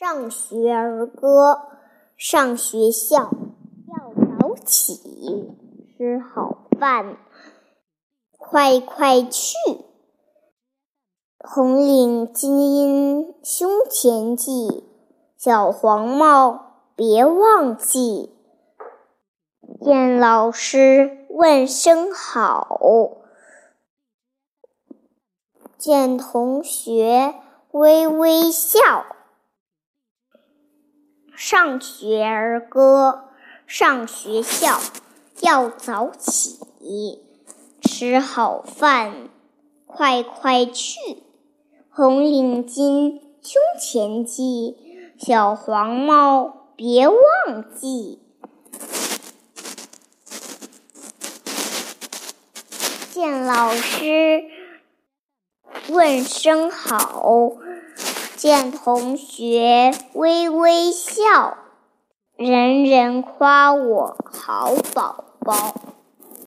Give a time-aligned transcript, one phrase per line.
[0.00, 1.60] 上学儿歌，
[2.16, 3.30] 上学校
[3.86, 5.54] 要早起，
[5.98, 7.18] 吃好饭，
[8.38, 9.58] 快快去。
[11.38, 14.84] 红领巾胸前系，
[15.36, 18.34] 小黄帽别忘记。
[19.82, 22.78] 见老师问声好，
[25.76, 27.34] 见同学
[27.72, 29.04] 微微笑。
[31.40, 33.30] 上学儿歌，
[33.66, 34.78] 上学校
[35.40, 36.58] 要早起，
[37.80, 39.30] 吃好饭，
[39.86, 40.98] 快快去。
[41.88, 44.76] 红领巾胸前系，
[45.18, 47.16] 小黄帽别忘
[47.74, 48.20] 记。
[53.14, 54.44] 见老师
[55.88, 57.52] 问声好。
[58.40, 61.58] 见同学微微笑，
[62.36, 65.74] 人人夸我好宝宝。